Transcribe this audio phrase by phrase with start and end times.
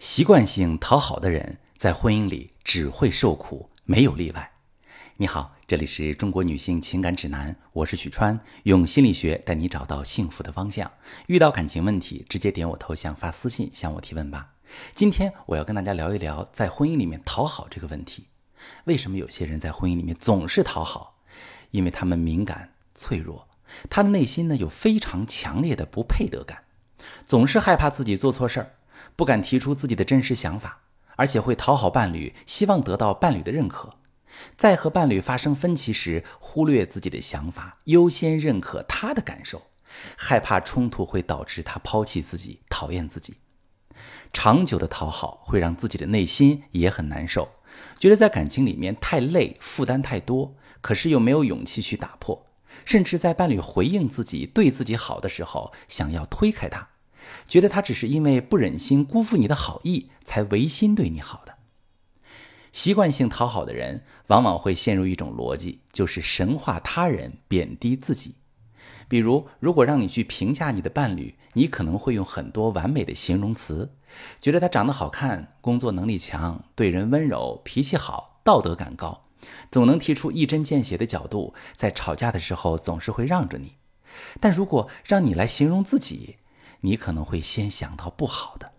[0.00, 4.52] 习惯性讨好的人在婚姻里只会受苦，没有例外。
[5.18, 10.90] 你好，这里是中国女性情感指南，我是许川，用心理学带你找到幸福的方向。
[11.26, 14.54] 遇到感情问题，直接点我头像发私信向我提问吧。
[14.94, 18.28] 今天我要跟大家聊一聊在婚姻里面讨好这个问题。
[18.84, 21.18] 为什么有些人在婚姻里面总是讨好？
[21.72, 23.46] 因为他们敏感脆弱，
[23.90, 26.64] 他的内心呢有非常强烈的不配得感，
[27.26, 28.76] 总是害怕自己做错事儿。
[29.16, 30.80] 不敢提出自己的真实想法，
[31.16, 33.96] 而且会讨好伴侣，希望得到伴侣的认可。
[34.56, 39.62] 在和伴侣发生分歧时，忽略自己的想法，优先认可他的感受，
[40.16, 43.34] 害怕冲突会导致他抛弃自己，讨厌自己。
[44.32, 47.50] 长久的讨好会让自己的内心也很难受，
[47.98, 52.46] 觉得在感情里面太累，负担太多，可是又没有勇气去打破，
[52.84, 56.89] 甚至在伴侣回应自己、对自己好的时候，想要推开他。
[57.48, 61.56] 觉得他只是因为不忍心辜负你的好意，才违心对你好的。
[62.72, 68.36] 习惯性讨好的人，往往会陷入一种逻辑，就是神化他人，贬低自己。
[69.08, 73.96] 比如，如果让你去评价你的伴侣，你可能会用很多完美的形容词，
[74.40, 79.24] 觉得他长得好看，工作能力强，对人温柔，脾气好，道德感高，
[79.68, 83.78] 总能提出一针见血的角度，在吵架的时候总是会让着你。
[84.38, 86.36] 但如果让你来形容自己，
[86.80, 88.72] 你可能会先想到不好的，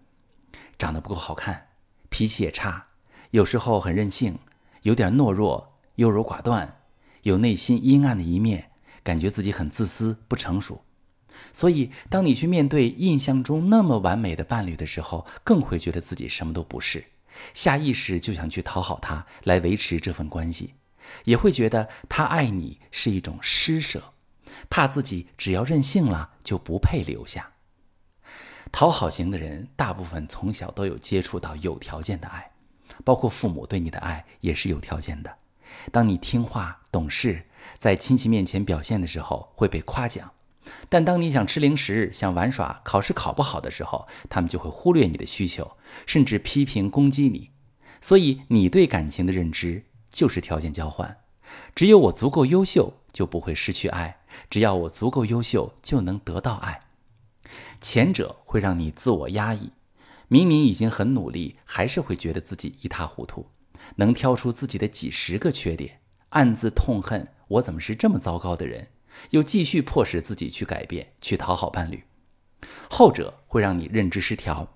[0.77, 1.69] 长得不够好看，
[2.09, 2.87] 脾气也差，
[3.31, 4.39] 有时候很任性，
[4.81, 6.81] 有点懦弱，优柔寡断，
[7.23, 8.71] 有内心阴暗的一面，
[9.03, 10.83] 感觉自己很自私、不成熟。
[11.53, 17.03] 所以，当你去面对印象中那么完美的伴侣的时候，更会觉得自己什么都不是，
[17.53, 20.75] 下意识就想去讨好他，来维持这份关系，
[21.25, 24.13] 也会觉得他爱你是一种施舍，
[24.69, 27.51] 怕自己只要任性了就不配留下。
[28.71, 32.51] 讨好型的人，大部分从小都有接触到有条件的爱，
[33.03, 35.37] 包括父母对你的爱也是有条件的。
[35.91, 37.45] 当你听话懂事，
[37.77, 40.31] 在亲戚面前表现的时候会被夸奖，
[40.89, 47.51] 但当你想吃零食、想玩耍、考试考不好的时候，他们就会忽略你的需求，甚至批评攻击你。
[47.99, 51.17] 所以，你对感情的认知就是条件交换：
[51.75, 54.17] 只有我足够优秀，就不会失去爱；
[54.49, 56.81] 只要我足够优秀，就能得到爱。
[57.81, 59.71] 前者会让你自我压抑，
[60.27, 63.47] 明明已经很努力，还是会觉得自己一塌糊涂，
[63.95, 65.99] 能挑出自己的几十个缺点，
[66.29, 68.89] 暗自痛恨我怎么是这么糟糕的人，
[69.31, 72.03] 又继续迫使自己去改变，去讨好伴侣。
[72.89, 74.75] 后者会让你认知失调，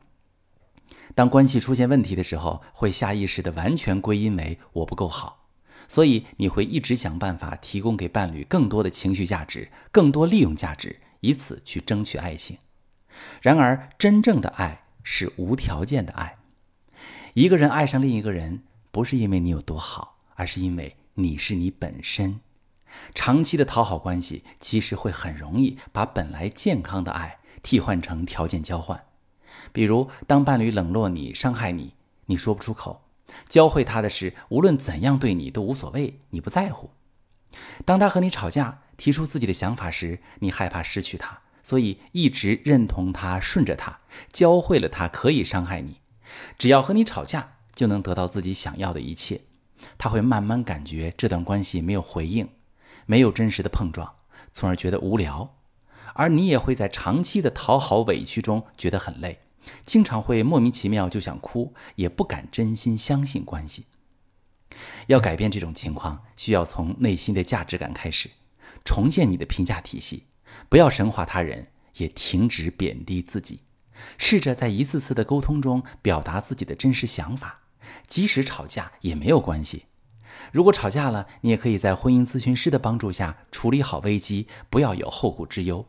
[1.13, 5.47] 当关系出现问题的时候，会下意识的完全归因为我不够好，
[5.87, 12.57] 所以你会一直想办法提供给伴侣更多的情绪价值，更多利用价值，以此去争取爱情。
[13.41, 16.37] 然而，真正的爱是无条件的爱。
[17.33, 22.39] 一个人爱上另一个人，不是因为你有多好，而是因为你是你本身。
[23.13, 29.03] 长期的讨好关系，其实会很容易把本来健康的爱替换成条件交换。
[29.73, 31.93] 比如，当伴侣冷落你、伤害你，
[32.27, 33.01] 你说不出口，
[33.49, 36.91] 教会他的是无论怎样对你都无所谓，你不在乎。
[37.83, 41.41] 当他和你吵架，提出自己的想法时，你害怕失去他。
[41.65, 45.99] 所以一直认同他，顺着他，教会了他可以伤害你，
[46.59, 49.41] 只要和你吵架就能得到自己想要的一切。
[49.97, 52.47] 他会慢慢感觉这段关系没有回应，
[53.07, 54.13] 没有真实的碰撞，
[54.53, 55.55] 从而觉得无聊。
[56.13, 59.39] 而你也会在长期的讨好委屈中觉得很累，
[59.83, 63.85] 经常会莫名其妙就想哭，也不敢真心相信关系。
[65.07, 68.29] 要改变这种情况，需要从内心的价值感开始，
[68.85, 70.25] 重建你的评价体系。
[70.69, 71.67] 不要神化他人，
[71.97, 73.61] 也停止贬低自己。
[74.17, 77.61] 试着在一次次的沟通中表达自己的真实想法，
[78.05, 79.85] 即使吵架也没有关系。
[80.51, 85.87] 如果吵架了，你也可以在婚姻咨询师的帮助下处理好危机，不要有后顾之忧。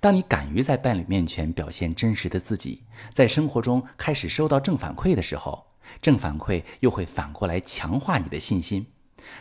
[0.00, 2.82] 当你敢于在伴侣面前表现真实的自己，
[3.12, 5.66] 在生活中开始收到正反馈的时候，
[6.00, 8.86] 正反馈又会反过来强化你的信心。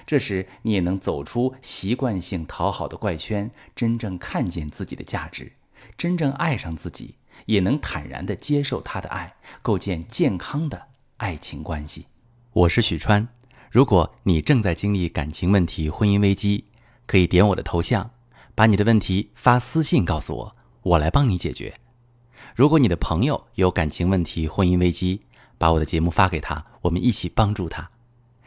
[0.05, 5.53] 这时，你也能走出习惯性讨好的怪圈，真正看见自己的价值，
[5.97, 10.87] 真正爱上自己，也能坦然地接受他的爱，构建健康的
[11.17, 12.05] 爱情关系。
[12.53, 13.27] 我是许川，
[13.69, 16.65] 如果你正在经历感情问题、婚姻危机，
[17.05, 18.11] 可以点我的头像，
[18.53, 21.73] 把你的问题发私信告诉我，我来帮你解决。
[22.55, 25.21] 如果你的朋友有感情问题、婚姻危机，
[25.57, 27.89] 把我的节目发给他，我们一起帮助他。